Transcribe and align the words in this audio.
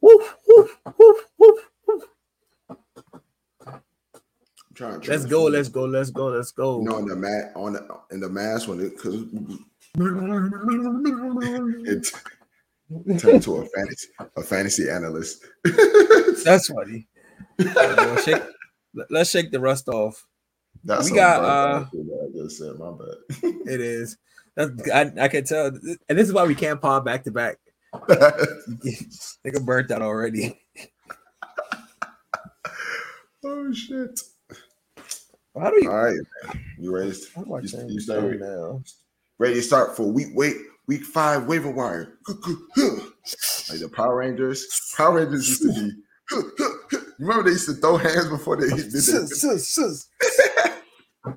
woof, 0.00 0.36
woof, 0.46 0.78
woof, 0.98 1.16
woof, 1.38 1.58
woof. 1.86 2.04
I'm 3.66 3.74
trying 4.74 5.00
to 5.00 5.10
Let's 5.10 5.24
go, 5.26 5.44
let's 5.44 5.68
go, 5.68 5.84
let's 5.84 6.10
go, 6.10 6.26
let's 6.26 6.52
go. 6.52 6.80
You 6.80 6.88
know, 6.88 6.98
in 6.98 7.06
the 7.06 7.16
mat 7.16 7.52
on 7.56 7.72
the 7.74 7.86
in 8.10 8.20
the 8.20 8.28
mask 8.28 8.68
when 8.68 8.80
it 8.80 8.96
because 8.96 9.26
it 11.84 13.18
turned 13.18 13.42
to 13.42 13.56
a 13.56 13.66
fantasy 13.66 14.08
a 14.36 14.42
fantasy 14.42 14.90
analyst. 14.90 15.44
That's 16.44 16.68
funny. 16.68 17.08
Yo, 17.58 18.16
shake- 18.16 18.42
let's 19.10 19.30
shake 19.30 19.50
the 19.50 19.60
rust 19.60 19.88
off. 19.88 20.26
That's 20.84 21.10
We 21.10 21.16
got, 21.16 21.44
uh, 21.44 21.78
that 21.92 22.30
I 22.32 22.38
just 22.38 22.58
said. 22.58 22.78
My 22.78 22.90
bad. 22.92 23.54
It 23.66 23.80
is. 23.82 24.16
That's 24.56 24.90
I, 24.90 25.12
I 25.24 25.28
can 25.28 25.44
tell, 25.44 25.66
and 25.66 26.18
this 26.18 26.26
is 26.26 26.32
why 26.32 26.44
we 26.44 26.54
can't 26.54 26.80
pod 26.80 27.04
back 27.04 27.24
to 27.24 27.30
back. 27.30 27.58
Nigga 27.94 29.64
burnt 29.64 29.90
out 29.90 30.02
already. 30.02 30.60
oh 33.44 33.72
shit! 33.72 34.20
How 35.58 35.70
do 35.70 35.82
you? 35.82 35.90
All 35.90 35.96
right, 36.04 36.16
man. 36.44 36.64
you 36.78 36.94
ready? 36.94 37.12
How 37.34 37.42
do 37.42 37.54
I 37.54 37.60
You, 37.60 37.88
you 37.88 38.00
start 38.00 38.38
now? 38.40 38.82
ready 39.38 39.54
to 39.54 39.62
start 39.62 39.96
for 39.96 40.10
week 40.10 40.28
wait 40.34 40.56
week 40.86 41.02
five 41.04 41.46
waiver 41.46 41.70
wire. 41.70 42.18
Like 43.68 43.78
the 43.78 43.88
Power 43.88 44.16
Rangers. 44.16 44.66
Power 44.96 45.16
Rangers 45.16 45.48
used 45.48 45.62
to 45.62 45.68
be. 45.72 45.92
You 47.20 47.26
remember 47.26 47.42
they 47.44 47.50
used 47.50 47.68
to 47.68 47.74
throw 47.74 47.96
hands 47.98 48.28
before 48.28 48.56
they 48.56 48.68
did 48.74 48.90
that? 48.90 49.02
sus, 49.02 49.68
sus. 49.68 50.08
Hey, 51.24 51.32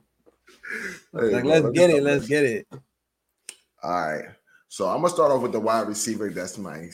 Like, 1.12 1.44
let's 1.44 1.70
get 1.72 1.90
it. 1.90 2.02
Let's 2.02 2.26
get 2.28 2.44
it. 2.46 2.68
All 2.72 2.80
right. 3.84 4.26
So 4.74 4.88
I'm 4.90 5.02
gonna 5.04 5.10
start 5.14 5.32
off 5.32 5.44
with 5.44 5.52
the 5.52 5.60
wide 5.60 5.88
receiver. 5.88 6.32
That's 6.32 6.58
my 6.58 6.90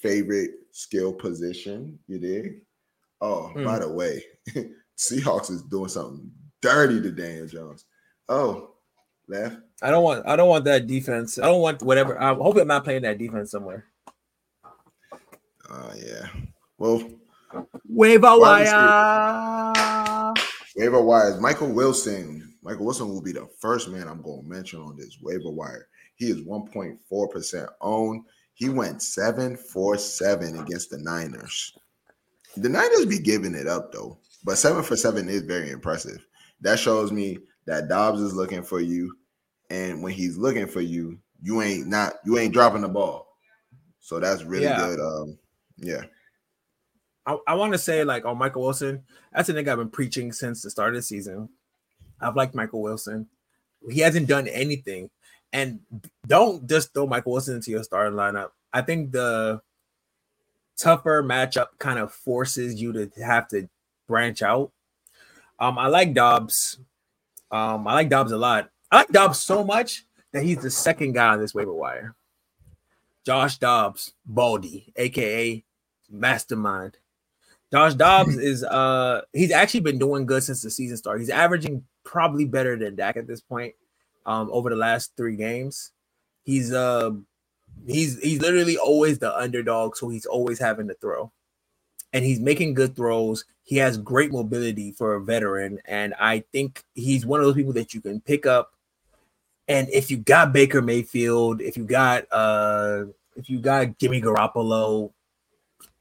favorite 0.00 0.50
skill 0.72 1.12
position. 1.12 1.98
You 2.06 2.18
dig? 2.18 2.62
Oh, 3.20 3.48
Hmm. 3.48 3.64
by 3.66 3.80
the 3.80 3.92
way, 3.92 4.24
Seahawks 4.96 5.50
is 5.50 5.60
doing 5.64 5.90
something 5.90 6.30
dirty 6.62 7.02
to 7.02 7.10
Daniel 7.10 7.46
Jones. 7.46 7.84
Oh, 8.30 8.76
left. 9.28 9.58
I 9.82 9.90
don't 9.90 10.04
want. 10.04 10.26
I 10.26 10.36
don't 10.36 10.48
want 10.48 10.64
that 10.64 10.86
defense. 10.86 11.38
I 11.38 11.42
don't 11.44 11.60
want 11.60 11.82
whatever. 11.82 12.18
I 12.18 12.32
hope 12.32 12.56
I'm 12.56 12.66
not 12.66 12.84
playing 12.84 13.02
that 13.02 13.18
defense 13.18 13.50
somewhere. 13.50 13.84
Uh 15.68 15.92
yeah. 16.02 16.28
Well, 16.78 17.10
Waiver 17.86 18.38
wire. 18.38 18.64
waiver 20.76 21.02
wires. 21.02 21.38
Michael 21.42 21.72
Wilson. 21.74 22.54
Michael 22.62 22.86
Wilson 22.86 23.10
will 23.10 23.20
be 23.20 23.32
the 23.32 23.46
first 23.60 23.90
man 23.90 24.08
I'm 24.08 24.22
going 24.22 24.44
to 24.44 24.48
mention 24.48 24.80
on 24.80 24.96
this 24.96 25.18
waiver 25.20 25.50
wire. 25.50 25.88
He 26.18 26.30
is 26.30 26.42
1.4% 26.42 27.68
owned. 27.80 28.24
He 28.54 28.68
went 28.68 29.02
seven 29.02 29.56
for 29.56 29.96
seven 29.96 30.58
against 30.58 30.90
the 30.90 30.98
Niners. 30.98 31.72
The 32.56 32.68
Niners 32.68 33.06
be 33.06 33.20
giving 33.20 33.54
it 33.54 33.68
up 33.68 33.92
though, 33.92 34.18
but 34.44 34.58
seven 34.58 34.82
for 34.82 34.96
seven 34.96 35.28
is 35.28 35.42
very 35.42 35.70
impressive. 35.70 36.26
That 36.60 36.78
shows 36.78 37.12
me 37.12 37.38
that 37.66 37.88
Dobbs 37.88 38.20
is 38.20 38.34
looking 38.34 38.64
for 38.64 38.80
you, 38.80 39.16
and 39.70 40.02
when 40.02 40.12
he's 40.12 40.36
looking 40.36 40.66
for 40.66 40.80
you, 40.80 41.18
you 41.40 41.62
ain't 41.62 41.86
not 41.86 42.14
you 42.24 42.36
ain't 42.38 42.52
dropping 42.52 42.80
the 42.82 42.88
ball. 42.88 43.28
So 44.00 44.18
that's 44.18 44.42
really 44.42 44.64
Yeah. 44.64 44.76
good. 44.76 44.98
Um, 44.98 45.38
yeah, 45.76 46.02
I, 47.26 47.36
I 47.46 47.54
want 47.54 47.72
to 47.74 47.78
say 47.78 48.02
like 48.02 48.24
on 48.24 48.38
Michael 48.38 48.62
Wilson. 48.62 49.04
That's 49.32 49.48
a 49.50 49.54
nigga 49.54 49.68
I've 49.68 49.78
been 49.78 49.90
preaching 49.90 50.32
since 50.32 50.62
the 50.62 50.70
start 50.70 50.88
of 50.88 50.96
the 50.96 51.02
season. 51.02 51.48
I've 52.20 52.34
liked 52.34 52.56
Michael 52.56 52.82
Wilson. 52.82 53.28
He 53.88 54.00
hasn't 54.00 54.26
done 54.26 54.48
anything, 54.48 55.10
and 55.52 55.80
don't 56.26 56.68
just 56.68 56.92
throw 56.92 57.06
Michael 57.06 57.32
Wilson 57.32 57.56
into 57.56 57.70
your 57.70 57.82
starting 57.82 58.18
lineup. 58.18 58.50
I 58.72 58.82
think 58.82 59.12
the 59.12 59.62
tougher 60.76 61.22
matchup 61.22 61.68
kind 61.78 61.98
of 61.98 62.12
forces 62.12 62.80
you 62.80 62.92
to 62.92 63.10
have 63.22 63.48
to 63.48 63.68
branch 64.06 64.42
out. 64.42 64.72
Um, 65.58 65.78
I 65.78 65.88
like 65.88 66.14
Dobbs. 66.14 66.78
Um, 67.50 67.86
I 67.88 67.94
like 67.94 68.08
Dobbs 68.08 68.32
a 68.32 68.38
lot. 68.38 68.70
I 68.90 68.98
like 68.98 69.08
Dobbs 69.08 69.40
so 69.40 69.64
much 69.64 70.04
that 70.32 70.42
he's 70.44 70.62
the 70.62 70.70
second 70.70 71.12
guy 71.12 71.28
on 71.28 71.40
this 71.40 71.54
waiver 71.54 71.72
wire. 71.72 72.14
Josh 73.24 73.58
Dobbs, 73.58 74.12
Baldy, 74.24 74.92
aka 74.96 75.64
Mastermind. 76.10 76.96
Josh 77.72 77.94
Dobbs 77.94 78.36
is 78.38 78.64
uh 78.64 79.22
he's 79.32 79.50
actually 79.50 79.80
been 79.80 79.98
doing 79.98 80.26
good 80.26 80.42
since 80.42 80.62
the 80.62 80.70
season 80.70 80.96
started. 80.96 81.20
He's 81.20 81.30
averaging 81.30 81.84
probably 82.04 82.44
better 82.44 82.76
than 82.76 82.96
Dak 82.96 83.16
at 83.16 83.26
this 83.26 83.40
point 83.40 83.74
um 84.28 84.50
over 84.52 84.70
the 84.70 84.76
last 84.76 85.12
three 85.16 85.34
games. 85.34 85.90
He's 86.44 86.72
uh 86.72 87.10
he's 87.86 88.20
he's 88.20 88.40
literally 88.40 88.76
always 88.76 89.18
the 89.18 89.36
underdog, 89.36 89.96
so 89.96 90.08
he's 90.08 90.26
always 90.26 90.58
having 90.60 90.86
to 90.88 90.94
throw. 90.94 91.32
And 92.12 92.24
he's 92.24 92.40
making 92.40 92.74
good 92.74 92.94
throws. 92.96 93.44
He 93.64 93.76
has 93.76 93.98
great 93.98 94.32
mobility 94.32 94.92
for 94.92 95.14
a 95.14 95.20
veteran, 95.20 95.78
and 95.86 96.14
I 96.20 96.44
think 96.52 96.84
he's 96.94 97.26
one 97.26 97.40
of 97.40 97.46
those 97.46 97.54
people 97.56 97.74
that 97.74 97.92
you 97.94 98.00
can 98.00 98.20
pick 98.20 98.46
up. 98.46 98.72
And 99.66 99.88
if 99.90 100.10
you 100.10 100.16
got 100.16 100.52
Baker 100.52 100.80
Mayfield, 100.80 101.60
if 101.60 101.76
you 101.76 101.84
got 101.84 102.24
uh 102.30 103.04
if 103.36 103.48
you 103.50 103.60
got 103.60 103.98
Jimmy 103.98 104.20
Garoppolo, 104.20 105.12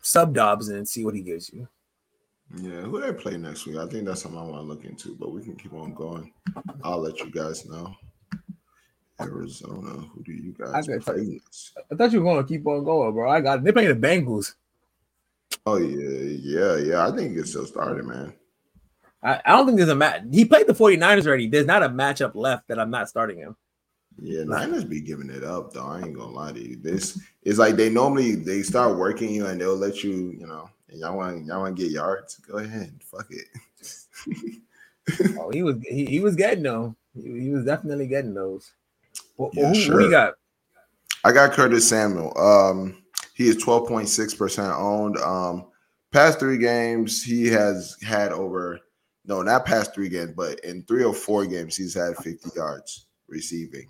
sub 0.01 0.33
Dobbs 0.33 0.69
and 0.69 0.88
see 0.88 1.05
what 1.05 1.15
he 1.15 1.21
gives 1.21 1.51
you. 1.53 1.67
yeah. 2.57 2.81
Who 2.81 3.01
they 3.01 3.13
play 3.13 3.38
next 3.38 3.65
week? 3.65 3.77
I 3.77 3.88
think 3.88 4.05
that's 4.05 4.21
something 4.21 4.39
I 4.39 4.44
want 4.44 4.55
to 4.55 4.61
look 4.61 4.85
into, 4.85 5.15
but 5.15 5.31
we 5.33 5.44
can 5.44 5.55
keep 5.55 5.73
on 5.73 5.94
going. 5.94 6.31
I'll 6.83 7.01
let 7.01 7.19
you 7.19 7.29
guys 7.29 7.65
know. 7.65 7.94
Arizona. 9.19 9.89
Who 10.13 10.23
do 10.23 10.31
you 10.31 10.53
guys 10.57 10.88
I 10.88 10.94
got- 10.94 11.01
play? 11.01 11.41
I 11.91 11.95
thought 11.95 12.11
you 12.11 12.22
were 12.22 12.33
gonna 12.33 12.47
keep 12.47 12.66
on 12.67 12.83
going, 12.83 13.13
bro. 13.13 13.29
I 13.29 13.41
got 13.41 13.63
they're 13.63 13.73
playing 13.73 14.00
the 14.00 14.07
Bengals. 14.07 14.53
Oh 15.66 15.78
yeah, 15.78 16.35
yeah, 16.41 16.78
yeah. 16.78 17.07
I 17.07 17.16
think 17.16 17.38
it's 17.38 17.50
still 17.51 17.66
started, 17.66 18.06
man. 18.06 18.33
I, 19.23 19.41
I 19.45 19.51
don't 19.51 19.66
think 19.66 19.77
there's 19.77 19.89
a 19.89 19.95
match. 19.95 20.22
He 20.31 20.45
played 20.45 20.67
the 20.67 20.73
49ers 20.73 21.25
already. 21.25 21.47
There's 21.47 21.66
not 21.66 21.83
a 21.83 21.89
matchup 21.89 22.35
left 22.35 22.67
that 22.67 22.79
I'm 22.79 22.91
not 22.91 23.09
starting 23.09 23.39
him. 23.39 23.56
Yeah, 24.22 24.44
Niners 24.44 24.83
be 24.85 25.01
giving 25.01 25.29
it 25.29 25.44
up 25.44 25.73
though. 25.73 25.85
I 25.85 26.01
ain't 26.01 26.16
gonna 26.16 26.31
lie 26.31 26.51
to 26.51 26.59
you. 26.59 26.75
This 26.77 27.19
is 27.44 27.59
like 27.59 27.75
they 27.75 27.89
normally 27.89 28.35
they 28.35 28.61
start 28.63 28.97
working 28.97 29.31
you 29.31 29.45
and 29.47 29.59
they'll 29.59 29.75
let 29.75 30.03
you, 30.03 30.35
you 30.39 30.47
know, 30.47 30.69
and 30.89 31.00
y'all 31.00 31.17
want 31.17 31.45
y'all 31.45 31.61
want 31.61 31.75
to 31.77 31.83
get 31.83 31.91
yards. 31.91 32.35
Go 32.38 32.57
ahead, 32.57 32.94
fuck 33.03 33.27
it. 33.29 33.47
Oh, 35.39 35.50
he 35.51 35.63
was 35.63 35.77
he, 35.88 36.06
he 36.06 36.19
was 36.19 36.35
getting 36.35 36.63
them. 36.63 36.94
He, 37.16 37.39
he 37.44 37.50
was 37.51 37.63
definitely 37.63 38.07
getting 38.07 38.33
those. 38.33 38.72
Well, 39.38 39.52
Yeah, 39.53 39.70
who, 39.70 39.75
sure. 39.75 40.09
got? 40.09 40.34
I 41.24 41.31
got 41.31 41.53
Curtis 41.53 41.88
Samuel. 41.88 42.38
Um, 42.38 43.03
he 43.34 43.48
is 43.48 43.58
twelve 43.58 43.88
point 43.88 44.09
six 44.09 44.34
percent 44.34 44.74
owned. 44.74 45.18
Um, 45.18 45.68
past 46.12 46.40
three 46.40 46.58
games 46.58 47.24
he 47.24 47.48
has 47.48 47.98
had 48.02 48.31
over. 48.31 48.80
No, 49.25 49.42
not 49.42 49.66
past 49.66 49.94
three 49.94 50.09
games, 50.09 50.31
but 50.36 50.59
in 50.62 50.84
three 50.84 51.03
or 51.03 51.14
four 51.14 51.46
games 51.46 51.75
he's 51.75 51.94
had 51.94 52.16
fifty 52.18 52.50
yards 52.56 53.08
receiving. 53.28 53.88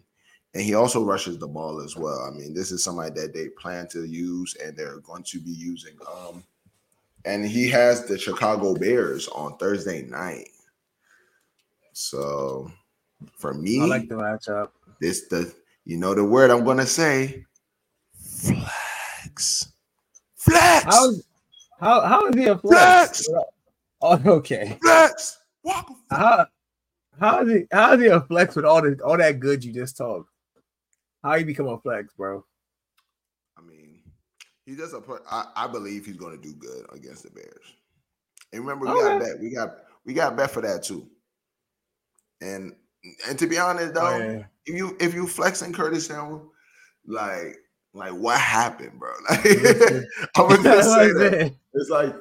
And 0.53 0.63
he 0.63 0.74
also 0.74 1.03
rushes 1.03 1.38
the 1.38 1.47
ball 1.47 1.81
as 1.81 1.96
well. 1.96 2.28
I 2.28 2.35
mean, 2.35 2.53
this 2.53 2.72
is 2.72 2.84
somebody 2.84 3.12
that 3.19 3.34
they 3.34 3.50
plan 3.50 3.88
to 3.90 4.06
use 4.06 4.56
and 4.64 4.75
they're 4.75 5.00
going 5.02 5.22
to 5.24 5.40
be 5.40 5.52
using. 5.52 5.96
Um, 6.12 6.44
and 7.25 7.46
he 7.46 7.69
has 7.69 8.06
the 8.06 8.18
Chicago 8.18 8.74
Bears 8.74 9.28
on 9.28 9.58
Thursday 9.58 10.02
night. 10.03 10.50
So 11.94 12.72
for 13.35 13.53
me, 13.53 13.81
I 13.81 13.85
like 13.85 14.09
the 14.09 14.16
matchup. 14.16 14.69
This 15.00 15.28
the 15.28 15.53
you 15.85 15.97
know 15.97 16.13
the 16.13 16.24
word 16.24 16.50
I'm 16.50 16.63
gonna 16.63 16.85
say. 16.85 17.46
Flex. 18.13 19.72
Flex. 20.35 20.84
How's 20.85 21.24
how 21.80 22.02
how 22.02 22.28
is 22.28 22.35
he 22.35 22.46
a 22.46 22.58
Flex. 22.58 23.28
flex? 23.28 23.46
Oh, 24.02 24.22
okay. 24.25 24.78
Flex. 24.81 25.40
Walk. 25.63 25.91
How 26.09 26.47
how 27.19 27.41
is 27.41 27.52
he 27.52 27.68
how 27.72 27.94
is 27.94 28.02
he 28.02 28.08
a 28.08 28.22
flex 28.22 28.56
with 28.56 28.66
all 28.66 28.81
the 28.81 29.00
all 29.03 29.18
that 29.18 29.40
good 29.40 29.63
you 29.63 29.74
just 29.74 29.97
talked? 29.97 30.30
How 31.24 31.35
you 31.35 31.46
become 31.46 31.68
a 31.68 31.79
flex, 31.79 32.14
bro? 32.14 32.46
I 33.58 33.62
mean, 33.62 34.02
he 34.66 34.75
does 34.75 34.94
a 34.94 35.02
put. 35.02 35.24
I, 35.29 35.46
I 35.56 35.68
believe 35.68 36.06
he's 36.06 36.18
gonna 36.18 36.38
do 36.38 36.53
good 36.53 36.85
against 36.93 37.23
the 37.23 37.32
Bears. 37.32 37.73
And 38.53 38.61
remember, 38.61 38.85
we 38.85 39.02
got 39.02 39.20
bet. 39.20 39.40
We 39.40 39.50
got 39.50 39.78
we 40.05 40.14
got 40.14 40.35
bet 40.38 40.52
for 40.52 40.61
that 40.61 40.84
too. 40.84 41.08
And 42.41 42.76
and 43.27 43.37
to 43.39 43.47
be 43.47 43.57
honest 43.57 43.91
oh, 43.91 43.93
though, 43.93 44.07
Oh, 44.15 44.17
yeah. 44.31 44.43
if 44.65 44.75
you 44.75 44.97
if 44.99 45.13
you 45.13 45.27
flexing 45.27 45.73
Curtis 45.73 46.07
Samuel, 46.07 46.51
like 47.05 47.57
like 47.93 48.13
what 48.13 48.39
happened, 48.39 48.99
bro? 48.99 49.11
Like 49.29 50.05
I'm 50.35 50.47
gonna 50.49 50.63
just 50.63 50.93
say 50.93 51.11
that. 51.13 51.53
It's 51.73 51.89
like 51.89 52.15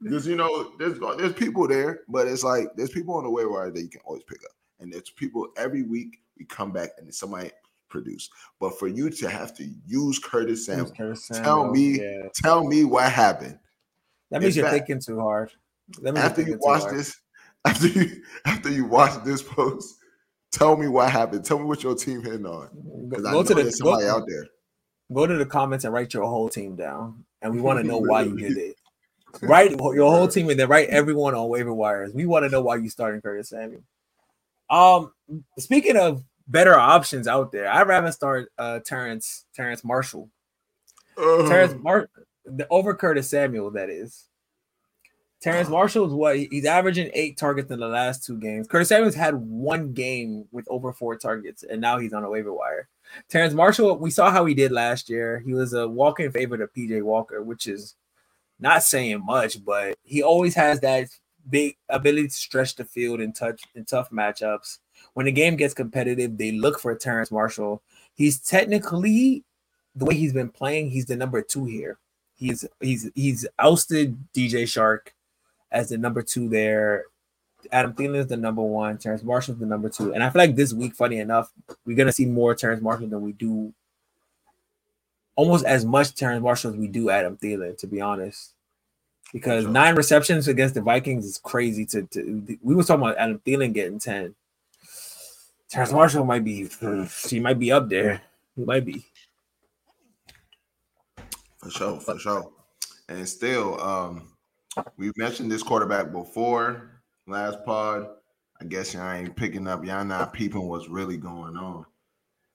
because 0.00 0.26
you 0.26 0.36
know 0.36 0.72
there's 0.78 0.98
there's 1.18 1.32
people 1.34 1.68
there, 1.68 2.00
but 2.08 2.26
it's 2.26 2.42
like 2.44 2.68
there's 2.76 2.90
people 2.90 3.14
on 3.14 3.24
the 3.24 3.30
way 3.30 3.46
wire 3.46 3.70
that 3.70 3.80
you 3.82 3.88
can 3.88 4.00
always 4.04 4.24
pick 4.24 4.38
up, 4.44 4.50
and 4.80 4.92
there's 4.92 5.10
people 5.10 5.48
every 5.56 5.82
week 5.82 6.18
we 6.38 6.44
come 6.44 6.72
back 6.72 6.90
and 6.98 7.14
somebody 7.14 7.50
produce. 7.88 8.28
But 8.58 8.78
for 8.78 8.88
you 8.88 9.10
to 9.10 9.28
have 9.28 9.54
to 9.58 9.68
use 9.86 10.18
Curtis 10.18 10.66
Samuel, 10.66 10.90
Tell 11.34 11.70
me- 11.70 12.00
Yeah. 12.00 12.28
tell 12.34 12.64
me 12.66 12.84
what 12.84 13.12
happened 13.12 13.58
That 14.30 14.40
means 14.40 14.56
in 14.56 14.62
you're 14.62 14.70
fact, 14.70 14.86
thinking 14.88 15.02
too 15.04 15.20
hard. 15.20 15.52
After 16.16 16.40
you 16.42 16.58
watch 16.60 16.90
this. 16.90 17.14
After 17.64 17.86
you 17.86 18.22
after 18.46 18.70
you 18.70 18.86
watch 18.86 19.22
this 19.24 19.42
post, 19.42 19.96
tell 20.52 20.76
me 20.76 20.88
what 20.88 21.10
happened. 21.10 21.44
Tell 21.44 21.58
me 21.58 21.64
what 21.64 21.82
your 21.82 21.94
team 21.94 22.22
hitting 22.22 22.46
on 22.46 22.68
Go, 22.72 23.06
because 23.08 23.24
I 23.24 23.32
know 23.32 23.42
to 23.42 23.54
the 23.54 23.72
somebody 23.72 24.04
go, 24.04 24.16
out 24.16 24.24
there. 24.28 24.46
go 25.12 25.26
to 25.26 25.36
the 25.36 25.46
comments 25.46 25.84
and 25.84 25.92
write 25.92 26.14
your 26.14 26.24
whole 26.24 26.48
team 26.48 26.76
down 26.76 27.24
and 27.40 27.52
we 27.52 27.60
want 27.60 27.80
to 27.80 27.86
know 27.86 27.98
why 27.98 28.22
you 28.22 28.36
did 28.36 28.56
it. 28.58 28.76
Write 29.40 29.70
your 29.72 30.10
whole 30.10 30.28
team 30.28 30.50
and 30.50 30.60
then 30.60 30.68
write 30.68 30.88
everyone 30.90 31.34
on 31.34 31.48
waiver 31.48 31.72
wires. 31.72 32.12
We 32.12 32.26
want 32.26 32.44
to 32.44 32.50
know 32.50 32.60
why 32.60 32.76
you 32.76 32.90
starting 32.90 33.22
Curtis 33.22 33.48
Samuel. 33.48 33.82
Um, 34.68 35.12
speaking 35.58 35.96
of 35.96 36.22
better 36.46 36.78
options 36.78 37.26
out 37.26 37.50
there, 37.50 37.68
I'd 37.70 37.88
rather 37.88 38.12
start 38.12 38.50
uh 38.58 38.80
Terrence 38.80 39.46
Terrence 39.54 39.84
Marshall. 39.84 40.28
Uh-huh. 41.16 41.48
Terrence 41.48 41.74
Mar 41.82 42.08
the 42.44 42.66
over 42.68 42.94
Curtis 42.94 43.30
Samuel, 43.30 43.70
that 43.72 43.88
is. 43.90 44.26
Terrence 45.42 45.68
Marshall 45.68 46.06
is 46.06 46.12
what 46.12 46.38
he's 46.38 46.64
averaging 46.64 47.10
eight 47.14 47.36
targets 47.36 47.72
in 47.72 47.80
the 47.80 47.88
last 47.88 48.24
two 48.24 48.38
games. 48.38 48.68
Curtis 48.68 48.90
Samuel's 48.90 49.16
had 49.16 49.34
one 49.34 49.92
game 49.92 50.46
with 50.52 50.64
over 50.70 50.92
four 50.92 51.16
targets, 51.16 51.64
and 51.64 51.80
now 51.80 51.98
he's 51.98 52.12
on 52.12 52.22
a 52.22 52.30
waiver 52.30 52.52
wire. 52.52 52.88
Terrence 53.28 53.52
Marshall, 53.52 53.98
we 53.98 54.12
saw 54.12 54.30
how 54.30 54.44
he 54.44 54.54
did 54.54 54.70
last 54.70 55.10
year. 55.10 55.40
He 55.44 55.52
was 55.52 55.72
a 55.72 55.88
walk-in 55.88 56.30
favorite 56.30 56.60
of 56.60 56.72
PJ 56.72 57.02
Walker, 57.02 57.42
which 57.42 57.66
is 57.66 57.96
not 58.60 58.84
saying 58.84 59.24
much, 59.24 59.64
but 59.64 59.96
he 60.04 60.22
always 60.22 60.54
has 60.54 60.78
that 60.80 61.08
big 61.50 61.76
ability 61.88 62.28
to 62.28 62.34
stretch 62.34 62.76
the 62.76 62.84
field 62.84 63.20
and 63.20 63.34
touch 63.34 63.62
in 63.74 63.84
tough 63.84 64.10
matchups. 64.10 64.78
When 65.14 65.26
the 65.26 65.32
game 65.32 65.56
gets 65.56 65.74
competitive, 65.74 66.38
they 66.38 66.52
look 66.52 66.78
for 66.78 66.94
Terrence 66.94 67.32
Marshall. 67.32 67.82
He's 68.14 68.38
technically 68.38 69.42
the 69.96 70.04
way 70.04 70.14
he's 70.14 70.32
been 70.32 70.50
playing, 70.50 70.90
he's 70.90 71.06
the 71.06 71.16
number 71.16 71.42
two 71.42 71.64
here. 71.64 71.98
He's 72.36 72.64
he's 72.80 73.10
he's 73.16 73.46
ousted 73.58 74.16
DJ 74.32 74.62
Chark 74.62 75.12
as 75.72 75.88
the 75.88 75.98
number 75.98 76.22
two 76.22 76.48
there. 76.48 77.04
Adam 77.70 77.92
Thielen 77.92 78.16
is 78.16 78.26
the 78.26 78.36
number 78.36 78.62
one. 78.62 78.98
Terrence 78.98 79.22
Marshall 79.22 79.54
is 79.54 79.60
the 79.60 79.66
number 79.66 79.88
two. 79.88 80.12
And 80.12 80.22
I 80.22 80.30
feel 80.30 80.40
like 80.40 80.56
this 80.56 80.72
week, 80.72 80.94
funny 80.94 81.18
enough, 81.18 81.52
we're 81.84 81.96
gonna 81.96 82.12
see 82.12 82.26
more 82.26 82.54
Terrence 82.54 82.82
Marshall 82.82 83.08
than 83.08 83.22
we 83.22 83.32
do 83.32 83.72
almost 85.36 85.64
as 85.64 85.84
much 85.84 86.14
Terrence 86.14 86.42
Marshall 86.42 86.72
as 86.72 86.76
we 86.76 86.88
do 86.88 87.10
Adam 87.10 87.36
Thielen, 87.36 87.78
to 87.78 87.86
be 87.86 88.00
honest. 88.00 88.52
Because 89.32 89.64
sure. 89.64 89.72
nine 89.72 89.94
receptions 89.94 90.48
against 90.48 90.74
the 90.74 90.82
Vikings 90.82 91.24
is 91.24 91.38
crazy. 91.38 91.86
To, 91.86 92.02
to 92.02 92.58
we 92.62 92.74
were 92.74 92.82
talking 92.82 93.02
about 93.02 93.16
Adam 93.16 93.40
Thielen 93.46 93.72
getting 93.72 93.98
10. 93.98 94.34
Terrence 95.70 95.92
Marshall 95.92 96.24
might 96.24 96.44
be 96.44 96.68
she 97.08 97.40
might 97.40 97.58
be 97.58 97.72
up 97.72 97.88
there. 97.88 98.20
He 98.56 98.64
might 98.64 98.84
be. 98.84 99.06
For 101.58 101.70
sure, 101.70 102.00
for 102.00 102.18
sure. 102.18 102.50
And 103.08 103.26
still, 103.28 103.80
um, 103.80 104.31
we 104.96 105.12
mentioned 105.16 105.50
this 105.50 105.62
quarterback 105.62 106.12
before 106.12 107.02
last 107.26 107.58
pod. 107.64 108.08
I 108.60 108.64
guess 108.64 108.94
y'all 108.94 109.10
ain't 109.10 109.34
picking 109.36 109.66
up. 109.66 109.84
Y'all 109.84 110.04
not 110.04 110.32
peeping 110.32 110.68
what's 110.68 110.88
really 110.88 111.16
going 111.16 111.56
on. 111.56 111.84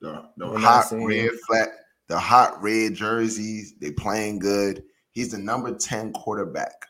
The, 0.00 0.24
the 0.36 0.58
hot 0.58 0.86
red 0.92 1.30
flat, 1.46 1.68
the 2.08 2.18
hot 2.18 2.62
red 2.62 2.94
jerseys, 2.94 3.74
they 3.80 3.90
playing 3.90 4.38
good. 4.38 4.84
He's 5.10 5.32
the 5.32 5.38
number 5.38 5.74
10 5.74 6.12
quarterback 6.12 6.86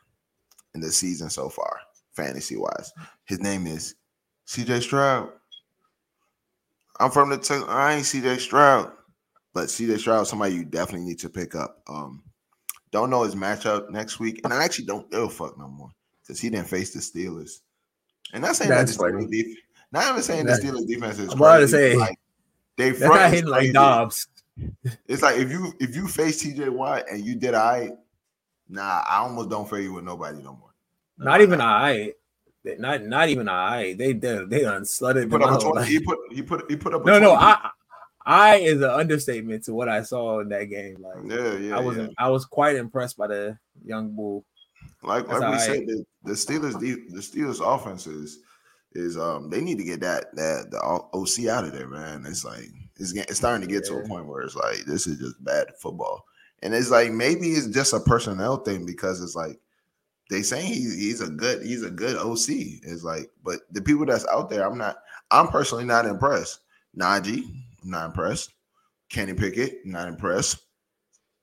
in 0.74 0.80
the 0.80 0.92
season 0.92 1.30
so 1.30 1.48
far, 1.48 1.80
fantasy 2.12 2.56
wise. 2.56 2.92
His 3.24 3.40
name 3.40 3.66
is 3.66 3.94
CJ 4.46 4.82
Stroud. 4.82 5.30
I'm 7.00 7.10
from 7.10 7.30
the 7.30 7.38
t- 7.38 7.54
I 7.66 7.94
ain't 7.94 8.04
CJ 8.04 8.38
Stroud, 8.40 8.92
but 9.54 9.68
CJ 9.68 9.98
Stroud, 9.98 10.26
somebody 10.26 10.54
you 10.54 10.64
definitely 10.64 11.06
need 11.06 11.20
to 11.20 11.30
pick 11.30 11.54
up. 11.54 11.82
Um, 11.88 12.22
don't 12.90 13.10
know 13.10 13.22
his 13.22 13.34
matchup 13.34 13.90
next 13.90 14.18
week, 14.18 14.40
and 14.44 14.52
I 14.52 14.64
actually 14.64 14.86
don't 14.86 15.10
give 15.10 15.22
a 15.22 15.28
fuck 15.28 15.58
no 15.58 15.68
more 15.68 15.90
because 16.22 16.40
he 16.40 16.50
didn't 16.50 16.68
face 16.68 16.92
the 16.92 17.00
Steelers. 17.00 17.60
And 18.32 18.44
that's 18.44 18.58
saying 18.58 18.70
that's 18.70 18.96
that 18.96 19.04
the 19.04 19.12
Steelers 19.12 19.30
defense. 19.30 19.56
Not 19.90 20.10
even 20.10 20.22
saying 20.22 20.46
the 20.46 20.52
Steelers 20.52 20.86
defense 20.86 21.18
is. 21.18 21.32
I'm 21.32 21.38
about 21.38 21.58
to 21.58 21.68
say 21.68 21.96
like, 21.96 22.18
they 22.76 22.92
front 22.92 23.34
hitting 23.34 23.50
like 23.50 23.72
Dobbs. 23.72 24.28
It's 25.06 25.22
like 25.22 25.36
if 25.36 25.50
you 25.50 25.72
if 25.80 25.94
you 25.94 26.08
face 26.08 26.42
TJ 26.42 26.68
Watt 26.70 27.04
and 27.10 27.24
you 27.24 27.36
did 27.36 27.54
I, 27.54 27.90
nah, 28.68 29.02
I 29.08 29.18
almost 29.18 29.50
don't 29.50 29.68
fear 29.68 29.80
you 29.80 29.94
with 29.94 30.04
nobody 30.04 30.38
no 30.38 30.52
more. 30.54 30.70
Not 31.18 31.40
even 31.40 31.60
I. 31.60 32.12
Not 32.64 33.02
not 33.04 33.28
even 33.28 33.48
I. 33.48 33.94
They 33.94 34.12
they 34.12 34.44
they 34.44 34.60
done 34.60 34.82
slutted. 34.82 35.22
He 35.22 35.28
put 35.28 35.42
up 35.42 35.60
a 35.60 35.64
20, 35.64 35.86
he 35.86 36.00
put 36.00 36.18
he 36.30 36.42
put 36.42 36.70
he 36.70 36.76
put 36.76 36.94
up. 36.94 37.04
no 37.04 37.18
20. 37.18 37.24
no 37.24 37.34
I 37.34 37.70
I 38.28 38.56
is 38.56 38.82
an 38.82 38.90
understatement 38.90 39.64
to 39.64 39.74
what 39.74 39.88
I 39.88 40.02
saw 40.02 40.40
in 40.40 40.50
that 40.50 40.64
game. 40.64 40.98
Like, 41.00 41.32
yeah, 41.32 41.56
yeah, 41.56 41.76
I 41.78 41.80
was 41.80 41.96
yeah. 41.96 42.08
I 42.18 42.28
was 42.28 42.44
quite 42.44 42.76
impressed 42.76 43.16
by 43.16 43.26
the 43.26 43.58
young 43.82 44.14
bull. 44.14 44.44
Like, 45.02 45.26
like 45.28 45.50
we 45.50 45.58
said, 45.58 45.86
the, 45.86 46.04
the 46.24 46.32
Steelers, 46.32 46.78
the, 46.78 47.02
the 47.08 47.20
Steelers 47.20 47.64
offense 47.64 48.06
is, 48.06 48.40
is 48.92 49.16
um 49.16 49.48
they 49.48 49.62
need 49.62 49.78
to 49.78 49.84
get 49.84 50.00
that 50.00 50.36
that 50.36 50.70
the 50.70 50.78
OC 50.78 51.48
out 51.48 51.64
of 51.64 51.72
there, 51.72 51.88
man. 51.88 52.26
It's 52.26 52.44
like 52.44 52.68
it's 52.96 53.12
getting, 53.12 53.30
it's 53.30 53.38
starting 53.38 53.66
to 53.66 53.72
get 53.72 53.88
yeah. 53.88 53.96
to 53.96 54.04
a 54.04 54.06
point 54.06 54.26
where 54.26 54.42
it's 54.42 54.56
like 54.56 54.84
this 54.86 55.06
is 55.06 55.18
just 55.18 55.42
bad 55.42 55.68
football, 55.80 56.26
and 56.62 56.74
it's 56.74 56.90
like 56.90 57.10
maybe 57.10 57.48
it's 57.48 57.68
just 57.68 57.94
a 57.94 58.00
personnel 58.00 58.58
thing 58.58 58.84
because 58.84 59.22
it's 59.22 59.36
like 59.36 59.58
they 60.28 60.42
saying 60.42 60.66
he's 60.66 60.94
he's 60.94 61.22
a 61.22 61.30
good 61.30 61.62
he's 61.62 61.82
a 61.82 61.90
good 61.90 62.18
OC. 62.18 62.48
It's 62.82 63.04
like, 63.04 63.30
but 63.42 63.60
the 63.70 63.80
people 63.80 64.04
that's 64.04 64.26
out 64.26 64.50
there, 64.50 64.68
I'm 64.68 64.76
not. 64.76 64.98
I'm 65.30 65.48
personally 65.48 65.84
not 65.84 66.04
impressed. 66.04 66.60
Najee, 66.98 67.44
not 67.84 68.06
impressed. 68.06 68.52
Kenny 69.08 69.34
Pickett, 69.34 69.84
not 69.84 70.08
impressed. 70.08 70.58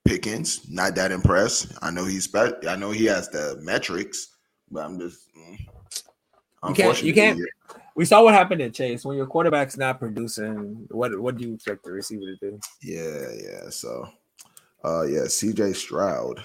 Pickens, 0.04 0.68
not 0.70 0.94
that 0.94 1.10
impressed. 1.10 1.72
I 1.82 1.90
know 1.90 2.04
he's 2.04 2.32
I 2.34 2.76
know 2.76 2.92
he 2.92 3.06
has 3.06 3.28
the 3.28 3.58
metrics, 3.62 4.36
but 4.70 4.84
I'm 4.84 5.00
just 5.00 5.28
mm, 5.36 5.58
you 6.68 6.74
can't 6.74 7.02
you 7.02 7.14
can't 7.14 7.40
we 7.96 8.04
saw 8.04 8.22
what 8.22 8.34
happened 8.34 8.60
at 8.60 8.74
Chase 8.74 9.04
when 9.04 9.16
your 9.16 9.26
quarterback's 9.26 9.76
not 9.76 9.98
producing. 9.98 10.86
What 10.90 11.18
what 11.18 11.36
do 11.36 11.48
you 11.48 11.54
expect 11.54 11.82
the 11.82 11.92
receiver 11.92 12.22
to 12.26 12.36
do? 12.36 12.60
Yeah, 12.82 13.26
yeah. 13.42 13.70
So 13.70 14.08
uh 14.84 15.02
yeah, 15.02 15.22
CJ 15.22 15.74
Stroud. 15.74 16.42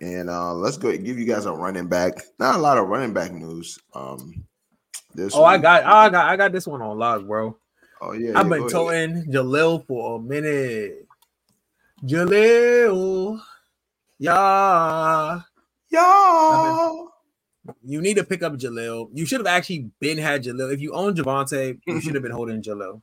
And 0.00 0.30
uh 0.30 0.54
let's 0.54 0.78
go 0.78 0.96
give 0.96 1.18
you 1.18 1.26
guys 1.26 1.44
a 1.44 1.52
running 1.52 1.88
back. 1.88 2.14
Not 2.38 2.54
a 2.54 2.58
lot 2.58 2.78
of 2.78 2.88
running 2.88 3.12
back 3.12 3.32
news. 3.32 3.78
Um 3.94 4.46
this 5.14 5.34
Oh, 5.34 5.40
week. 5.40 5.48
I 5.48 5.58
got 5.58 5.84
I 5.84 6.08
got 6.08 6.26
I 6.28 6.36
got 6.36 6.52
this 6.52 6.66
one 6.66 6.80
on 6.80 6.96
log, 6.98 7.26
bro. 7.26 7.56
Oh 8.00 8.12
yeah, 8.12 8.38
I've 8.38 8.46
yeah, 8.46 8.58
been 8.58 8.68
toting 8.68 9.24
Jaleel 9.26 9.86
for 9.86 10.16
a 10.16 10.22
minute. 10.22 11.06
Jaleel, 12.02 13.40
yeah, 14.18 15.40
yeah. 15.90 16.92
You 17.84 18.00
need 18.00 18.14
to 18.14 18.24
pick 18.24 18.42
up 18.42 18.54
Jaleel. 18.54 19.10
You 19.12 19.26
should 19.26 19.40
have 19.40 19.46
actually 19.46 19.90
been 20.00 20.16
had 20.16 20.44
Jaleel. 20.44 20.72
If 20.72 20.80
you 20.80 20.92
own 20.92 21.14
Javonte, 21.14 21.78
you 21.86 22.00
should 22.00 22.14
have 22.14 22.22
been 22.22 22.32
holding 22.32 22.62
Jaleel. 22.62 23.02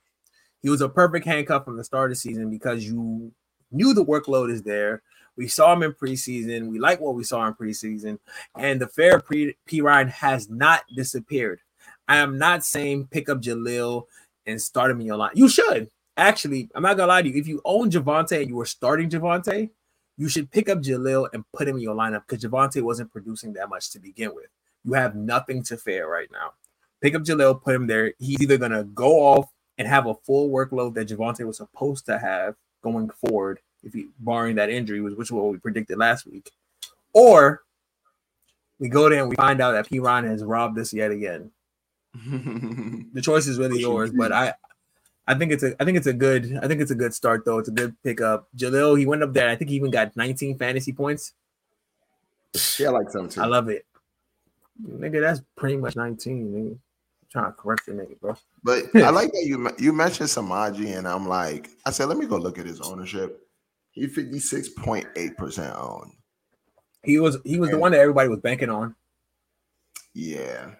He 0.61 0.69
was 0.69 0.81
a 0.81 0.89
perfect 0.89 1.25
handcuff 1.25 1.65
from 1.65 1.77
the 1.77 1.83
start 1.83 2.11
of 2.11 2.17
the 2.17 2.19
season 2.19 2.49
because 2.49 2.83
you 2.83 3.31
knew 3.71 3.93
the 3.93 4.03
workload 4.03 4.51
is 4.51 4.63
there. 4.63 5.03
We 5.35 5.47
saw 5.47 5.73
him 5.73 5.83
in 5.83 5.93
preseason. 5.93 6.69
We 6.69 6.79
like 6.79 6.99
what 6.99 7.13
we 7.13 7.23
saw 7.23 7.45
in 7.45 7.53
preseason, 7.53 8.17
and 8.55 8.81
the 8.81 8.87
fair 8.87 9.19
pre 9.19 9.55
P 9.67 9.81
Ryan 9.81 10.07
has 10.07 10.49
not 10.49 10.81
disappeared. 10.95 11.59
I 12.07 12.17
am 12.17 12.39
not 12.39 12.65
saying 12.65 13.07
pick 13.11 13.29
up 13.29 13.41
Jaleel 13.41 14.05
and 14.47 14.61
start 14.61 14.89
him 14.89 14.99
in 14.99 15.05
your 15.05 15.17
line. 15.17 15.31
You 15.35 15.49
should 15.49 15.89
actually. 16.17 16.69
I'm 16.73 16.83
not 16.83 16.97
gonna 16.97 17.07
lie 17.07 17.21
to 17.21 17.29
you. 17.29 17.39
If 17.39 17.47
you 17.47 17.61
own 17.65 17.91
Javonte 17.91 18.39
and 18.39 18.49
you 18.49 18.55
were 18.55 18.65
starting 18.65 19.09
Javonte, 19.09 19.69
you 20.17 20.29
should 20.29 20.51
pick 20.51 20.69
up 20.69 20.79
Jaleel 20.79 21.29
and 21.33 21.43
put 21.53 21.67
him 21.67 21.75
in 21.75 21.81
your 21.83 21.95
lineup 21.95 22.23
because 22.27 22.43
Javonte 22.43 22.81
wasn't 22.81 23.11
producing 23.11 23.53
that 23.53 23.69
much 23.69 23.91
to 23.91 23.99
begin 23.99 24.33
with. 24.33 24.47
You 24.83 24.93
have 24.93 25.15
nothing 25.15 25.61
to 25.63 25.77
fear 25.77 26.11
right 26.11 26.29
now. 26.31 26.53
Pick 27.01 27.13
up 27.13 27.21
Jaleel, 27.21 27.61
put 27.61 27.75
him 27.75 27.85
there. 27.85 28.13
He's 28.17 28.41
either 28.41 28.57
gonna 28.57 28.83
go 28.83 29.19
off 29.19 29.51
and 29.77 29.87
have 29.87 30.07
a 30.07 30.15
full 30.15 30.49
workload 30.49 30.95
that 30.95 31.09
Javonte 31.09 31.45
was 31.45 31.57
supposed 31.57 32.05
to 32.07 32.17
have 32.17 32.55
going 32.81 33.09
forward, 33.09 33.59
if 33.83 33.93
he 33.93 34.07
barring 34.19 34.55
that 34.55 34.69
injury, 34.69 35.01
which 35.01 35.15
was 35.15 35.31
what 35.31 35.51
we 35.51 35.57
predicted 35.57 35.97
last 35.97 36.25
week, 36.25 36.51
or 37.13 37.61
we 38.79 38.89
go 38.89 39.09
there 39.09 39.21
and 39.21 39.29
we 39.29 39.35
find 39.35 39.61
out 39.61 39.71
that 39.71 39.89
P. 39.89 39.99
Ron 39.99 40.25
has 40.25 40.43
robbed 40.43 40.79
us 40.79 40.93
yet 40.93 41.11
again. 41.11 41.51
the 42.15 43.21
choice 43.21 43.47
is 43.47 43.57
really 43.59 43.79
yours, 43.79 44.11
but 44.11 44.31
I 44.31 44.53
I 45.27 45.35
think 45.35 45.51
it's 45.51 45.63
a 45.63 45.75
I 45.81 45.85
think 45.85 45.97
it's 45.97 46.07
a 46.07 46.13
good 46.13 46.59
I 46.61 46.67
think 46.67 46.81
it's 46.81 46.91
a 46.91 46.95
good 46.95 47.13
start 47.13 47.43
though. 47.45 47.59
It's 47.59 47.69
a 47.69 47.73
good 47.73 47.95
pickup. 48.03 48.47
Jaleel, 48.55 48.97
he 48.97 49.05
went 49.05 49.23
up 49.23 49.33
there. 49.33 49.49
I 49.49 49.55
think 49.55 49.69
he 49.69 49.75
even 49.75 49.91
got 49.91 50.15
19 50.15 50.57
fantasy 50.57 50.93
points. 50.93 51.33
Yeah, 52.79 52.89
like 52.89 53.09
17. 53.09 53.43
I 53.43 53.45
love 53.45 53.69
it. 53.69 53.85
Nigga, 54.81 55.21
that's 55.21 55.41
pretty 55.55 55.77
much 55.77 55.95
19. 55.95 56.53
Nigga. 56.53 56.71
I'm 56.71 56.79
trying 57.29 57.45
to 57.45 57.51
correct 57.51 57.85
the 57.85 57.91
nigga, 57.91 58.19
bro. 58.19 58.37
But 58.63 58.83
I 58.95 59.09
like 59.09 59.31
that 59.33 59.43
you 59.45 59.69
you 59.77 59.91
mentioned 59.91 60.29
Samaje, 60.29 60.97
and 60.97 61.07
I'm 61.07 61.27
like, 61.27 61.69
I 61.85 61.91
said, 61.91 62.05
let 62.05 62.17
me 62.17 62.25
go 62.25 62.37
look 62.37 62.57
at 62.57 62.65
his 62.65 62.81
ownership. 62.81 63.41
He 63.91 64.07
56.8% 64.07 65.75
owned. 65.75 66.13
He 67.03 67.19
was 67.19 67.37
he 67.43 67.59
was 67.59 67.69
and, 67.69 67.77
the 67.77 67.81
one 67.81 67.91
that 67.91 67.99
everybody 67.99 68.29
was 68.29 68.39
banking 68.39 68.69
on. 68.69 68.95
Yeah. 70.13 70.71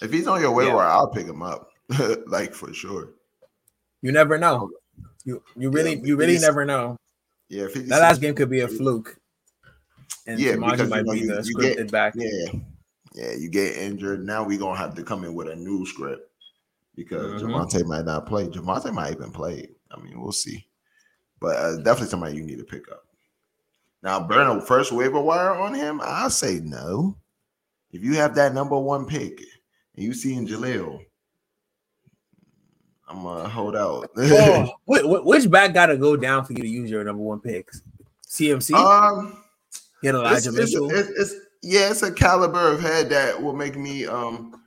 If 0.00 0.12
he's 0.12 0.26
on 0.26 0.40
your 0.40 0.52
waiver, 0.52 0.76
yeah. 0.76 0.92
I'll 0.92 1.08
pick 1.08 1.26
him 1.26 1.42
up, 1.42 1.70
like 2.26 2.54
for 2.54 2.72
sure. 2.72 3.10
You 4.02 4.12
never 4.12 4.38
know. 4.38 4.70
You 5.24 5.42
you 5.56 5.70
really 5.70 5.96
yeah, 5.96 6.04
you 6.04 6.16
really 6.16 6.38
never 6.38 6.64
know. 6.64 6.96
Yeah, 7.48 7.66
that 7.74 8.00
last 8.00 8.20
game 8.20 8.34
could 8.34 8.50
be 8.50 8.60
a 8.60 8.68
fluke. 8.68 9.16
And 10.26 10.38
yeah, 10.38 10.56
because, 10.56 10.88
might 10.88 10.98
you 10.98 11.04
know, 11.04 11.12
be 11.12 11.20
you, 11.20 11.26
the 11.26 11.40
scripted 11.40 11.76
get, 11.76 11.90
back. 11.90 12.14
Yeah, 12.16 12.52
yeah, 13.14 13.32
you 13.32 13.48
get 13.48 13.76
injured. 13.76 14.24
Now 14.24 14.44
we're 14.44 14.58
gonna 14.58 14.78
have 14.78 14.94
to 14.94 15.02
come 15.02 15.24
in 15.24 15.34
with 15.34 15.48
a 15.48 15.56
new 15.56 15.84
script 15.86 16.30
because 16.94 17.42
mm-hmm. 17.42 17.52
Javonte 17.52 17.84
might 17.86 18.04
not 18.04 18.26
play. 18.26 18.46
Javonte 18.46 18.92
might 18.92 19.12
even 19.12 19.32
play. 19.32 19.68
I 19.90 20.00
mean, 20.00 20.20
we'll 20.20 20.32
see. 20.32 20.66
But 21.40 21.56
uh, 21.56 21.76
definitely 21.76 22.08
somebody 22.08 22.36
you 22.36 22.42
need 22.42 22.58
to 22.58 22.64
pick 22.64 22.90
up. 22.90 23.04
Now, 24.02 24.20
burn 24.20 24.46
a 24.46 24.60
first 24.60 24.92
waiver 24.92 25.20
wire 25.20 25.54
on 25.54 25.74
him? 25.74 26.00
I 26.02 26.28
say 26.28 26.60
no. 26.62 27.16
If 27.90 28.02
you 28.02 28.14
have 28.14 28.34
that 28.34 28.54
number 28.54 28.78
one 28.78 29.06
pick 29.06 29.40
and 29.98 30.06
you 30.06 30.14
seeing 30.14 30.46
Jaleel, 30.46 31.04
I'm 33.08 33.24
gonna 33.24 33.48
hold 33.48 33.74
out. 33.74 34.08
oh, 34.16 34.70
wh- 34.84 35.26
which 35.26 35.50
back 35.50 35.74
got 35.74 35.86
to 35.86 35.96
go 35.96 36.16
down 36.16 36.44
for 36.44 36.52
you 36.52 36.62
to 36.62 36.68
use 36.68 36.88
your 36.88 37.02
number 37.02 37.22
one 37.22 37.40
picks? 37.40 37.82
CMC. 38.28 38.74
Um, 38.74 39.42
get 40.02 40.14
Elijah 40.14 40.50
it's, 40.50 40.56
Mitchell. 40.56 40.90
It's, 40.90 41.08
it's, 41.08 41.32
it's, 41.32 41.34
yeah, 41.62 41.90
it's 41.90 42.04
a 42.04 42.12
caliber 42.12 42.70
of 42.70 42.80
head 42.80 43.08
that 43.10 43.42
will 43.42 43.54
make 43.54 43.76
me 43.76 44.06
um 44.06 44.62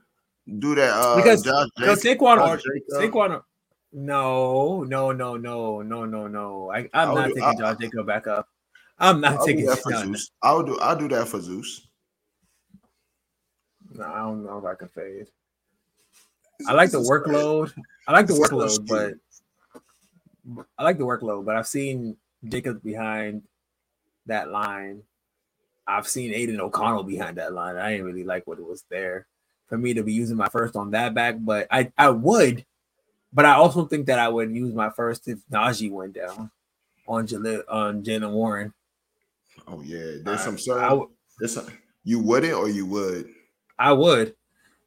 do 0.58 0.74
that. 0.74 0.90
Uh, 0.90 1.16
because 1.16 1.42
Josh 1.42 1.68
because 1.78 2.02
Jacob- 2.02 2.20
Saquon 2.20 2.36
Josh 2.36 2.62
Jacob. 2.90 3.12
Saquon. 3.14 3.42
No, 3.94 4.82
no, 4.84 5.12
no, 5.12 5.36
no, 5.36 5.80
no, 5.82 6.04
no, 6.04 6.26
no. 6.26 6.70
I, 6.70 6.78
I'm 6.78 7.08
I'll 7.08 7.14
not 7.14 7.28
do- 7.28 7.34
taking 7.34 7.44
I'll- 7.44 7.56
Josh 7.56 7.76
Jacob 7.80 8.06
back 8.06 8.26
up. 8.26 8.48
I'm 8.98 9.20
not 9.22 9.38
I'll 9.38 9.46
do 9.46 9.52
taking 9.52 9.66
that 9.66 9.78
for 9.78 9.92
Zeus. 9.92 10.30
I'll 10.42 10.62
do. 10.62 10.78
I'll 10.80 10.96
do 10.96 11.08
that 11.08 11.26
for 11.28 11.40
Zeus. 11.40 11.86
No, 13.94 14.04
I 14.04 14.18
don't 14.18 14.44
know 14.44 14.58
if 14.58 14.64
I 14.64 14.74
can 14.74 14.88
fade. 14.88 15.26
I 16.66 16.72
like 16.72 16.90
the 16.90 16.98
workload. 17.00 17.72
I 18.06 18.12
like 18.12 18.26
the 18.26 18.34
workload, 18.34 18.86
but 18.86 20.64
I 20.78 20.84
like 20.84 20.98
the 20.98 21.04
workload. 21.04 21.44
But 21.44 21.56
I've 21.56 21.66
seen 21.66 22.16
Jacobs 22.46 22.80
behind 22.80 23.42
that 24.26 24.50
line. 24.50 25.02
I've 25.86 26.06
seen 26.06 26.32
Aidan 26.32 26.60
O'Connell 26.60 27.02
behind 27.02 27.38
that 27.38 27.52
line. 27.52 27.76
I 27.76 27.90
didn't 27.90 28.06
really 28.06 28.24
like 28.24 28.46
what 28.46 28.58
it 28.58 28.66
was 28.66 28.84
there 28.88 29.26
for 29.66 29.76
me 29.76 29.94
to 29.94 30.02
be 30.02 30.12
using 30.12 30.36
my 30.36 30.48
first 30.48 30.76
on 30.76 30.90
that 30.92 31.14
back, 31.14 31.36
but 31.40 31.66
I 31.70 31.90
I 31.98 32.10
would, 32.10 32.64
but 33.32 33.44
I 33.44 33.54
also 33.54 33.86
think 33.86 34.06
that 34.06 34.18
I 34.18 34.28
would 34.28 34.54
use 34.54 34.74
my 34.74 34.90
first 34.90 35.26
if 35.28 35.38
Najee 35.50 35.90
went 35.90 36.14
down 36.14 36.50
on 37.08 37.26
Jaleel 37.26 37.62
on 37.68 38.04
Jaylen 38.04 38.32
Warren. 38.32 38.72
Oh 39.66 39.82
yeah, 39.82 40.18
there's 40.22 40.46
I- 40.46 40.54
some 40.56 40.78
I 40.78 41.00
There's 41.38 41.54
some, 41.54 41.66
you 42.04 42.20
wouldn't 42.20 42.54
or 42.54 42.68
you 42.68 42.86
would. 42.86 43.28
I 43.88 43.92
would. 43.92 44.34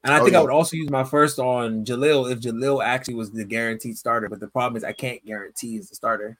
And 0.03 0.13
I 0.13 0.19
Oh, 0.19 0.23
think 0.23 0.35
I 0.35 0.41
would 0.41 0.51
also 0.51 0.75
use 0.77 0.89
my 0.89 1.03
first 1.03 1.39
on 1.39 1.83
Jaleel 1.83 2.31
if 2.31 2.39
Jaleel 2.39 2.83
actually 2.83 3.15
was 3.15 3.31
the 3.31 3.43
guaranteed 3.43 3.97
starter. 3.97 4.29
But 4.29 4.39
the 4.39 4.47
problem 4.47 4.77
is 4.77 4.83
I 4.83 4.93
can't 4.93 5.23
guarantee 5.25 5.71
he's 5.71 5.89
the 5.89 5.95
starter. 5.95 6.37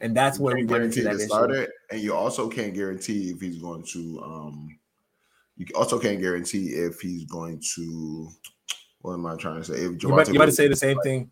And 0.00 0.16
that's 0.16 0.38
You 0.38 0.44
where 0.44 0.54
we 0.54 0.62
can't 0.62 0.70
run 0.70 0.82
into 0.82 1.02
guarantee 1.02 1.18
the 1.18 1.24
issue. 1.24 1.34
starter, 1.34 1.68
and 1.90 2.00
you 2.00 2.14
also 2.14 2.48
can't 2.48 2.74
guarantee 2.74 3.30
if 3.30 3.40
he's 3.40 3.60
going 3.60 3.82
to. 3.92 4.20
um 4.24 4.78
You 5.56 5.66
also 5.76 5.98
can't 5.98 6.20
guarantee 6.20 6.68
if 6.70 7.00
he's 7.00 7.24
going 7.26 7.60
to. 7.74 8.28
What 9.02 9.14
am 9.14 9.26
I 9.26 9.36
trying 9.36 9.60
to 9.62 9.64
say? 9.64 9.74
If 9.74 10.02
You 10.02 10.12
about, 10.12 10.28
you 10.28 10.34
about 10.36 10.46
to 10.46 10.52
say 10.52 10.66
the 10.66 10.74
same 10.76 10.98
thing. 11.02 11.30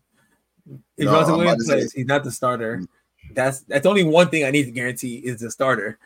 If 0.95 1.05
No, 1.05 1.25
Williams 1.37 1.57
to 1.57 1.63
say- 1.65 1.73
plays, 1.79 1.91
he's 1.91 2.05
not 2.05 2.23
the 2.23 2.31
starter. 2.31 2.83
That's 3.33 3.61
that's 3.61 3.85
only 3.87 4.03
one 4.03 4.29
thing 4.29 4.45
I 4.45 4.51
need 4.51 4.65
to 4.65 4.71
guarantee 4.71 5.15
is 5.17 5.39
the 5.41 5.49
starter. 5.51 5.97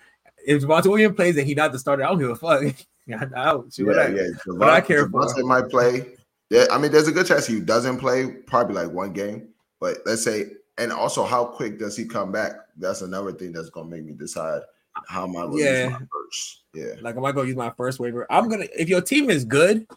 If 0.46 0.64
Javonte 0.64 0.86
Williams 0.88 1.16
plays 1.16 1.36
and 1.38 1.46
he's 1.46 1.58
not 1.58 1.72
the 1.74 1.80
starter, 1.80 2.04
I 2.06 2.08
don't 2.10 2.20
give 2.20 2.30
a 2.30 2.36
fuck. 2.36 2.64
I, 3.10 3.26
I 3.36 3.46
don't 3.52 3.74
see 3.74 3.84
what 3.84 3.96
Yeah, 3.96 4.04
I, 4.04 4.08
yeah. 4.10 4.28
what 4.54 4.70
I 4.70 4.82
care. 4.82 5.08
Javonte 5.08 5.44
might 5.44 5.70
play. 5.70 6.16
Yeah, 6.50 6.66
I 6.72 6.78
mean, 6.78 6.92
there's 6.92 7.08
a 7.08 7.12
good 7.12 7.28
chance 7.28 7.46
he 7.46 7.60
doesn't 7.60 7.98
play, 7.98 8.28
probably 8.48 8.76
like 8.76 8.92
one 8.92 9.14
game. 9.14 9.50
But 9.80 9.98
let's 10.06 10.24
say, 10.24 10.52
and 10.78 10.92
also, 10.92 11.24
how 11.26 11.46
quick 11.46 11.80
does 11.80 11.98
he 11.98 12.06
come 12.06 12.32
back? 12.32 12.54
That's 12.78 13.02
another 13.02 13.34
thing 13.34 13.52
that's 13.52 13.70
gonna 13.70 13.90
make 13.90 14.04
me 14.04 14.14
decide 14.14 14.62
how 15.08 15.26
am 15.26 15.36
I 15.36 15.42
going 15.42 15.58
to 15.58 15.64
Yeah. 15.64 15.84
use 15.84 15.92
my 15.92 16.08
first. 16.12 16.64
Yeah, 16.74 17.02
Like, 17.02 17.16
am 17.16 17.26
I 17.26 17.32
gonna 17.32 17.48
use 17.48 17.56
my 17.58 17.72
first 17.72 18.00
waiver? 18.00 18.26
I'm 18.30 18.50
gonna 18.50 18.68
if 18.78 18.90
your 18.90 19.02
team 19.02 19.30
is 19.30 19.46
good, 19.46 19.88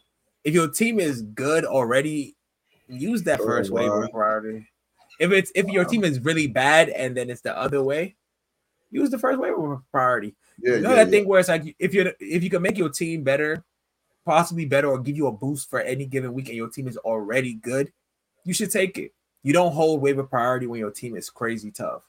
if 0.45 0.55
your 0.55 0.69
team 0.69 1.01
is 1.01 1.23
good 1.23 1.65
already, 1.65 2.37
use 2.89 3.23
that 3.25 3.41
Oh, 3.41 3.47
first 3.47 3.71
waiver 3.71 4.09
priority. 4.13 4.67
If 5.19 5.33
it's 5.33 5.53
if 5.55 5.67
your 5.69 5.85
team 5.85 6.05
is 6.05 6.21
really 6.21 6.47
bad 6.47 6.89
and 6.89 7.17
then 7.17 7.31
it's 7.31 7.43
the 7.43 7.57
other 7.57 7.83
way, 7.83 8.17
use 8.91 9.11
the 9.11 9.19
first 9.19 9.39
waiver 9.39 9.83
priority. 9.93 10.35
Yeah, 10.63 10.77
You 10.77 10.81
know 10.81 10.91
yeah, 10.91 10.97
that 10.97 11.07
yeah. 11.07 11.11
thing 11.11 11.29
where 11.29 11.41
it's 11.41 11.49
like 11.49 11.75
if 11.79 11.95
you're 11.95 12.13
if 12.21 12.43
you 12.43 12.51
can 12.51 12.63
make 12.63 12.79
your 12.79 12.89
team 12.89 13.23
better, 13.23 13.65
possibly 14.25 14.65
better, 14.65 14.89
or 14.89 14.99
give 14.99 15.17
you 15.17 15.27
a 15.27 15.33
boost 15.33 15.71
for 15.71 15.81
any 15.81 16.07
given 16.07 16.33
week, 16.33 16.49
and 16.49 16.57
your 16.57 16.69
team 16.69 16.89
is 16.89 16.97
already 16.99 17.55
good, 17.55 17.93
you 18.45 18.55
should 18.55 18.71
take 18.71 18.99
it. 18.99 19.13
You 19.43 19.53
don't 19.53 19.73
hold 19.73 20.03
waiver 20.03 20.25
priority 20.25 20.67
when 20.67 20.81
your 20.81 20.91
team 20.91 21.17
is 21.17 21.31
crazy 21.31 21.71
tough. 21.71 22.03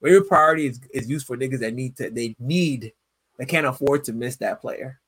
Waiver 0.00 0.24
priority 0.24 0.66
is, 0.66 0.80
is 0.92 1.08
used 1.08 1.26
for 1.26 1.36
niggas 1.36 1.60
that 1.60 1.74
need 1.74 1.96
to 1.96 2.10
they 2.10 2.36
need 2.38 2.92
they 3.36 3.46
can't 3.46 3.66
afford 3.66 4.04
to 4.04 4.12
miss 4.12 4.36
that 4.36 4.60
player. 4.60 5.00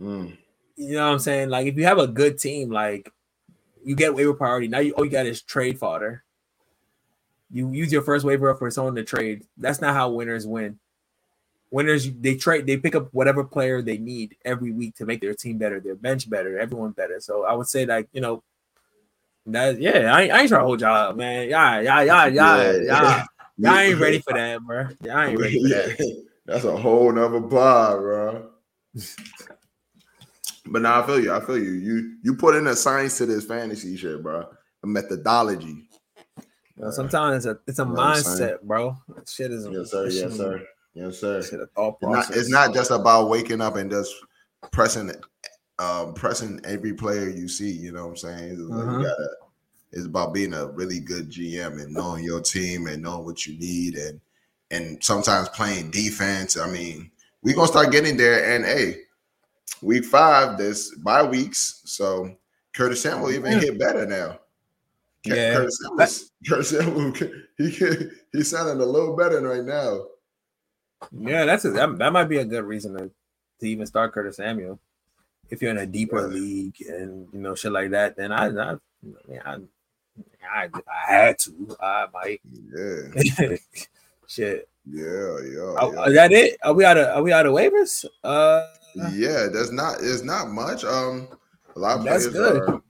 Mm. 0.00 0.36
You 0.76 0.92
know 0.92 1.06
what 1.06 1.12
I'm 1.12 1.18
saying? 1.18 1.48
Like 1.48 1.66
if 1.66 1.76
you 1.76 1.84
have 1.84 1.98
a 1.98 2.06
good 2.06 2.38
team, 2.38 2.70
like 2.70 3.10
you 3.84 3.94
get 3.94 4.14
waiver 4.14 4.34
priority. 4.34 4.68
Now 4.68 4.80
you 4.80 4.92
all 4.92 5.04
you 5.04 5.10
got 5.10 5.26
is 5.26 5.42
trade 5.42 5.78
fodder. 5.78 6.24
You 7.50 7.70
use 7.70 7.92
your 7.92 8.02
first 8.02 8.24
waiver 8.24 8.50
up 8.50 8.58
for 8.58 8.70
someone 8.70 8.96
to 8.96 9.04
trade. 9.04 9.44
That's 9.56 9.80
not 9.80 9.94
how 9.94 10.10
winners 10.10 10.46
win. 10.46 10.78
Winners 11.76 12.10
they 12.10 12.36
trade 12.36 12.64
they 12.66 12.78
pick 12.78 12.94
up 12.94 13.12
whatever 13.12 13.44
player 13.44 13.82
they 13.82 13.98
need 13.98 14.34
every 14.46 14.72
week 14.72 14.94
to 14.96 15.04
make 15.04 15.20
their 15.20 15.34
team 15.34 15.58
better, 15.58 15.78
their 15.78 15.94
bench 15.94 16.28
better, 16.30 16.58
everyone 16.58 16.92
better. 16.92 17.20
So 17.20 17.44
I 17.44 17.52
would 17.52 17.66
say 17.66 17.84
like 17.84 18.08
you 18.14 18.22
know 18.22 18.42
that 19.44 19.78
yeah, 19.78 20.14
I, 20.14 20.22
ain't- 20.22 20.32
I 20.32 20.40
ain't 20.40 20.48
trying 20.48 20.62
to 20.62 20.64
hold 20.64 20.80
y'all 20.80 21.10
up, 21.10 21.16
man. 21.16 21.50
Yeah, 21.50 21.80
yeah, 21.80 22.00
yeah, 22.00 22.26
yeah, 22.28 22.72
yeah. 22.80 23.24
Y'all 23.58 23.78
ain't 23.78 24.00
ready 24.00 24.20
for 24.20 24.32
that, 24.32 24.62
bro. 24.62 24.88
Y'all 25.02 25.20
ain't 25.20 25.38
ready 25.38 25.62
for 25.62 25.68
that. 25.68 26.24
That's 26.46 26.64
a 26.64 26.74
whole 26.74 27.12
nother 27.12 27.40
bar, 27.40 28.00
bro. 28.00 28.50
but 30.64 30.80
now 30.80 31.02
I 31.02 31.06
feel 31.06 31.20
you. 31.20 31.34
I 31.34 31.40
feel 31.40 31.58
you. 31.58 31.72
You 31.72 32.16
you 32.22 32.36
put 32.36 32.54
in 32.56 32.68
a 32.68 32.74
science 32.74 33.18
to 33.18 33.26
this 33.26 33.44
fantasy 33.44 33.98
shit, 33.98 34.22
bro. 34.22 34.48
A 34.82 34.86
methodology. 34.86 35.76
You 36.76 36.84
know, 36.84 36.90
sometimes 36.90 37.44
it's 37.44 37.54
a 37.54 37.60
it's 37.66 37.78
a 37.80 37.82
You 37.82 37.88
know 37.88 37.94
what 37.96 38.02
I'm 38.02 38.14
saying? 38.22 38.50
mindset, 38.50 38.62
bro. 38.62 38.96
Shit 39.28 39.50
is 39.52 39.68
Yes, 39.70 39.90
sir. 39.90 40.08
Yes, 40.08 40.36
sir. 40.38 40.66
Yes, 40.96 41.18
sir. 41.18 41.42
Shit, 41.42 41.60
a 41.60 41.66
thought 41.66 41.98
It's 42.00 42.30
not, 42.30 42.36
it's 42.36 42.48
not 42.48 42.74
just 42.74 42.90
about 42.90 43.28
waking 43.28 43.60
up 43.60 43.76
and 43.76 43.90
just 43.90 44.14
pressing 44.72 45.12
um 45.78 46.14
pressing 46.14 46.58
every 46.64 46.94
player 46.94 47.28
you 47.28 47.48
see, 47.48 47.70
you 47.70 47.92
know 47.92 48.04
what 48.04 48.10
I'm 48.12 48.16
saying? 48.16 48.50
It's, 48.52 48.60
like 48.60 48.86
Mhm. 48.86 49.00
you 49.02 49.06
gotta, 49.06 49.28
it's 49.92 50.06
about 50.06 50.32
being 50.32 50.54
a 50.54 50.66
really 50.68 51.00
good 51.00 51.28
GM 51.30 51.78
and 51.82 51.92
knowing 51.92 52.24
your 52.24 52.40
team 52.40 52.86
and 52.86 53.02
knowing 53.02 53.26
what 53.26 53.46
you 53.46 53.58
need 53.58 53.96
and 53.96 54.18
and 54.70 55.04
sometimes 55.04 55.50
playing 55.50 55.90
defense. 55.90 56.56
I 56.56 56.68
mean, 56.70 57.10
we're 57.42 57.54
gonna 57.54 57.68
start 57.68 57.92
getting 57.92 58.16
there. 58.16 58.54
And 58.56 58.64
hey, 58.64 59.02
week 59.82 60.06
five, 60.06 60.56
there's 60.56 60.92
bye 60.96 61.22
weeks. 61.22 61.82
So 61.84 62.34
Curtis 62.72 63.02
Samuel 63.02 63.32
even 63.32 63.52
Yeah. 63.52 63.58
hit 63.60 63.78
better 63.78 64.06
now. 64.06 64.40
Yeah. 65.24 65.56
Curtis 65.56 65.78
Samuel, 65.82 66.08
Curtis 66.48 66.70
Samuel, 66.70 67.12
he 67.58 68.08
he's 68.32 68.48
sounding 68.48 68.80
a 68.80 68.86
little 68.90 69.14
better 69.14 69.42
right 69.42 69.62
now. 69.62 70.06
Yeah, 71.12 71.44
that's 71.44 71.64
a, 71.64 71.70
that, 71.70 71.98
that 71.98 72.12
might 72.12 72.24
be 72.28 72.38
a 72.38 72.44
good 72.44 72.64
reason 72.64 72.96
to, 72.96 73.10
to 73.60 73.66
even 73.68 73.86
start 73.86 74.12
Curtis 74.12 74.36
Samuel. 74.36 74.78
If 75.48 75.62
you're 75.62 75.70
in 75.70 75.78
a 75.78 75.86
deeper 75.86 76.20
Yeah. 76.20 76.26
league 76.34 76.76
and 76.88 77.28
you 77.32 77.40
know 77.40 77.54
shit 77.54 77.72
like 77.72 77.90
that, 77.90 78.16
then 78.16 78.32
I 78.32 78.46
I, 78.48 78.76
I, 79.44 79.58
I, 80.52 80.70
I 80.74 81.12
had 81.12 81.38
to. 81.40 81.76
I 81.80 82.06
might. 82.12 82.40
Yeah. 82.74 83.56
shit. 84.26 84.68
Yeah, 84.88 85.38
yeah, 85.42 85.74
Oh, 85.78 85.92
yeah. 85.92 86.04
Is 86.06 86.14
that 86.14 86.32
it? 86.32 86.56
Are 86.62 86.72
we 86.72 86.84
out 86.84 86.96
of 86.96 87.08
Are 87.16 87.22
we 87.22 87.32
out 87.32 87.46
of 87.46 87.52
waivers? 87.52 88.04
Uh, 88.22 88.66
Yeah, 89.12 89.48
there's 89.52 89.72
not 89.72 89.96
It's 90.00 90.22
not 90.22 90.48
much. 90.50 90.84
Um 90.84 91.28
a 91.74 91.78
lot 91.78 91.98
of 91.98 92.04
That's 92.04 92.28
players 92.28 92.34
good. 92.34 92.62
are 92.62 92.82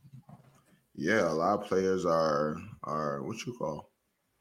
yeah, 0.95 1.29
a 1.29 1.33
lot 1.33 1.61
of 1.61 1.67
players 1.67 2.05
are 2.07 2.57
are 2.85 3.23
what 3.23 3.45
you 3.47 3.53
call 3.55 3.91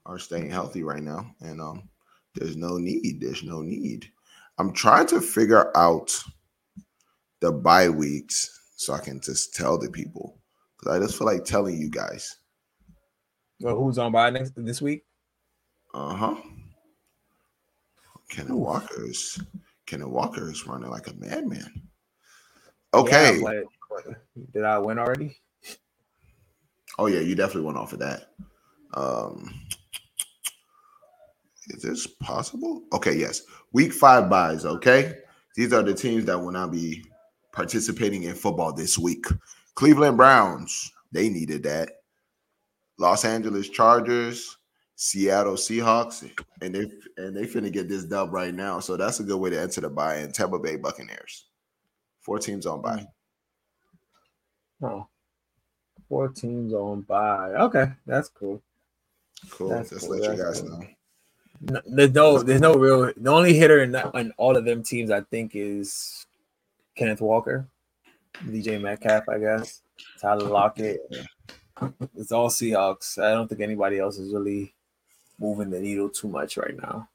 are 0.06 0.20
staying 0.20 0.50
healthy 0.50 0.84
right 0.84 1.02
now. 1.04 1.34
And 1.42 1.60
um 1.62 1.90
there's 2.36 2.56
no 2.56 2.78
need. 2.78 3.20
There's 3.22 3.44
no 3.44 3.62
need. 3.62 4.12
I'm 4.58 4.74
trying 4.74 5.08
to 5.08 5.22
figure 5.22 5.76
out 5.78 6.18
the 7.40 7.52
bye 7.52 7.90
weeks 7.90 8.60
so 8.76 8.94
I 8.94 9.00
can 9.00 9.20
just 9.20 9.56
tell 9.56 9.78
the 9.78 9.90
people. 9.90 10.40
Because 10.78 10.96
I 10.96 11.00
just 11.04 11.18
feel 11.18 11.28
like 11.28 11.46
telling 11.46 11.78
you 11.78 11.90
guys. 11.90 12.38
well, 13.60 13.76
who's 13.76 13.98
on 13.98 14.12
by 14.12 14.30
next 14.30 14.54
this 14.56 14.82
week? 14.82 15.06
Uh-huh. 15.94 16.36
Kenneth 18.30 18.52
Oof. 18.52 18.58
Walker 18.58 19.06
is 19.06 19.40
Kenneth 19.86 20.08
Walker 20.08 20.50
is 20.50 20.68
running 20.68 20.90
like 20.90 21.08
a 21.08 21.14
madman. 21.14 21.84
Okay. 22.94 23.40
Yeah, 23.42 23.62
did 24.54 24.64
I 24.64 24.78
win 24.80 25.00
already? 25.00 25.38
Oh 26.98 27.08
yeah, 27.08 27.20
you 27.20 27.36
definitely 27.36 27.64
went 27.64 27.78
off 27.78 27.94
of 27.94 28.00
that. 28.00 28.32
Um, 28.94 29.54
is 31.68 31.82
this 31.82 32.08
possible? 32.08 32.84
Okay, 32.94 33.16
yes. 33.16 33.42
Week 33.74 33.94
five 33.94 34.30
buys. 34.30 34.66
Okay, 34.66 35.14
these 35.56 35.74
are 35.74 35.84
the 35.84 35.94
teams 35.94 36.26
that 36.26 36.40
will 36.40 36.52
not 36.52 36.72
be 36.72 37.04
participating 37.52 38.24
in 38.24 38.36
football 38.36 38.74
this 38.74 38.98
week. 38.98 39.26
Cleveland 39.76 40.18
Browns. 40.18 40.92
They 41.12 41.30
needed 41.30 41.64
that. 41.64 41.92
Los 42.98 43.26
Angeles 43.26 43.70
Chargers, 43.70 44.58
Seattle 44.96 45.56
Seahawks, 45.56 46.30
and 46.62 46.76
they 46.76 46.90
and 47.18 47.36
they 47.36 47.46
finna 47.46 47.72
get 47.72 47.90
this 47.90 48.06
dub 48.06 48.34
right 48.34 48.54
now. 48.54 48.80
So 48.80 48.98
that's 48.98 49.20
a 49.20 49.24
good 49.24 49.38
way 49.38 49.50
to 49.50 49.60
enter 49.62 49.82
the 49.82 49.90
buy. 49.90 50.16
And 50.16 50.34
Tampa 50.34 50.60
Bay 50.60 50.76
Buccaneers. 50.78 51.46
Four 52.22 52.40
teams 52.40 52.66
on 52.66 52.82
buy. 52.82 53.06
Hmm. 54.80 54.86
Oh, 54.86 55.08
four 56.10 56.30
teams 56.30 56.74
on 56.74 57.02
buy. 57.02 57.50
Okay, 57.52 57.92
that's 58.06 58.30
cool. 58.30 58.62
Cool. 59.50 59.70
That's 59.70 59.90
Just 59.90 60.08
cool, 60.08 60.18
let 60.18 60.38
you 60.38 60.44
guys 60.44 60.62
cool. 60.62 60.80
know. 60.80 60.86
No, 61.68 61.82
there's 61.86 62.12
no, 62.12 62.44
there's 62.44 62.62
no 62.62 62.76
real. 62.76 63.12
The 63.18 63.32
only 63.32 63.54
hitter 63.54 63.82
in, 63.82 63.92
that, 63.94 64.14
in 64.16 64.32
all 64.38 64.56
of 64.56 64.66
them 64.66 64.84
teams, 64.84 65.10
I 65.10 65.22
think, 65.22 65.52
is 65.56 66.26
Kenneth 66.96 67.22
Walker, 67.22 67.68
DK 68.46 68.80
Metcalf, 68.82 69.28
I 69.30 69.40
guess, 69.40 69.82
Tyler 70.22 70.48
Lockett. 70.48 71.02
It's 72.16 72.32
all 72.32 72.50
Seahawks. 72.50 73.22
I 73.22 73.32
don't 73.32 73.48
think 73.48 73.62
anybody 73.62 74.00
else 74.00 74.18
is 74.18 74.32
really 74.32 74.74
moving 75.40 75.70
the 75.70 75.80
needle 75.80 76.10
too 76.10 76.28
much 76.28 76.58
right 76.58 76.78
now. 76.78 77.10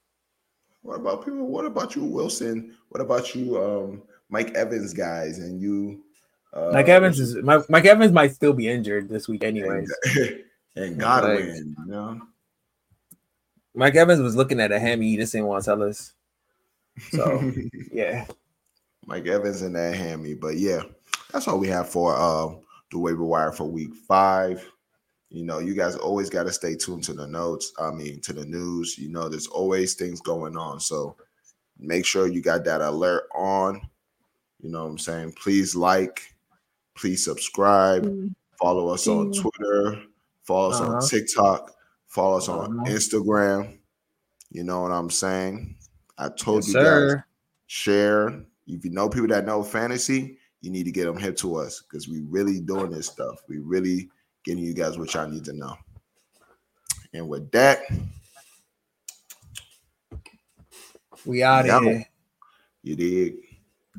What 0.83 0.97
about 0.97 1.25
people? 1.25 1.47
What 1.47 1.65
about 1.65 1.95
you, 1.95 2.05
Wilson? 2.05 2.75
What 2.89 3.01
about 3.01 3.35
you, 3.35 3.63
um, 3.63 4.03
Mike 4.31 4.53
Evans, 4.55 4.93
guys, 4.93 5.39
and 5.39 5.61
you? 5.61 6.03
Uh, 6.53 6.71
Mike 6.73 6.89
Evans 6.89 7.21
is 7.21 7.37
Mike, 7.37 7.69
Mike 7.69 7.85
Evans 7.85 8.13
might 8.13 8.33
still 8.33 8.53
be 8.53 8.69
injured 8.69 9.09
this 9.09 9.29
week, 9.29 9.45
anyways. 9.45 9.95
And, 10.17 10.45
and 10.77 10.99
Godwin, 10.99 11.47
like, 11.47 11.87
you 11.87 11.93
know. 11.93 12.21
Mike 13.75 13.95
Evans 13.95 14.21
was 14.21 14.37
looking 14.37 14.61
at 14.61 14.73
a 14.73 14.81
hammy. 14.81 15.11
He 15.11 15.17
just 15.17 15.33
didn't 15.33 15.47
want 15.47 15.65
to 15.65 15.71
tell 15.71 15.83
us. 15.83 16.13
So 17.11 17.53
yeah, 17.93 18.27
Mike 19.07 19.27
Evans 19.27 19.63
and 19.63 19.77
that 19.77 19.95
hammy. 19.95 20.35
But 20.35 20.57
yeah, 20.57 20.83
that's 21.33 21.49
all 21.49 21.59
we 21.59 21.69
have 21.69 21.89
for 21.89 22.15
uh, 22.17 22.49
the 22.91 22.99
waiver 22.99 23.25
wire 23.25 23.53
for 23.53 23.65
week 23.65 23.95
five. 23.95 24.69
You 25.31 25.45
know, 25.45 25.61
you 25.61 25.75
guys 25.75 25.95
always 25.95 26.29
got 26.29 26.45
to 26.45 26.53
stay 26.53 26.75
tuned 26.75 27.05
to 27.05 27.13
the 27.13 27.27
notes. 27.27 27.73
I 27.79 27.91
mean, 27.93 28.21
to 28.23 28.33
the 28.33 28.45
news. 28.45 28.99
You 28.99 29.11
know, 29.11 29.29
there's 29.29 29.47
always 29.47 29.95
things 29.95 30.21
going 30.21 30.57
on. 30.57 30.81
So 30.81 31.17
make 31.79 32.05
sure 32.05 32.27
you 32.27 32.43
got 32.43 32.65
that 32.65 32.81
alert 32.81 33.25
on. 33.35 33.81
You 34.61 34.71
know 34.71 34.85
what 34.85 34.91
I'm 34.91 34.99
saying? 34.99 35.35
Please 35.41 35.75
like, 35.75 36.35
please 36.95 37.25
subscribe, 37.25 38.05
mm-hmm. 38.05 38.29
follow 38.61 38.89
us 38.89 39.07
on. 39.07 39.33
Twitter, 39.33 40.03
follow 40.45 40.71
us 40.71 40.81
uh-huh. 40.81 40.95
on 40.95 41.09
TikTok, 41.09 41.73
follow 42.11 42.37
us 42.37 42.49
on 42.49 42.81
uh-huh. 42.81 42.91
Instagram. 42.91 43.79
You 44.51 44.65
know 44.65 44.83
what 44.83 44.93
I'm 44.93 45.09
saying? 45.09 45.77
I 46.19 46.29
told 46.29 46.65
yes, 46.65 46.67
you 46.67 46.73
sir. 46.75 47.15
guys, 47.17 47.25
share. 47.67 48.45
If 48.67 48.85
you 48.85 48.91
know 48.91 49.09
people 49.09 49.29
that 49.29 49.47
know 49.47 49.63
fantasy, 49.63 50.37
you 50.61 50.71
need 50.71 50.85
to 50.85 50.93
get 50.93 51.07
them 51.07 51.17
hip 51.17 51.37
to 51.39 51.57
us 51.57 51.81
because 51.81 52.09
we 52.09 52.21
really 52.21 52.61
doing 52.61 52.91
this 52.91 53.07
stuff. 53.07 53.43
We 53.49 53.59
really 53.59 54.11
getting 54.45 54.65
you 54.65 54.75
guys 54.75 54.99
what 54.99 55.15
y'all 55.15 55.29
need 55.29 55.45
to 55.47 55.53
know. 55.53 55.77
And 57.15 57.29
with 57.29 57.51
that, 57.53 57.83
we 61.25 61.43
out 61.43 61.69
of 61.69 61.83
here. 61.83 62.05
You 62.83 62.97
dig? 62.97 63.50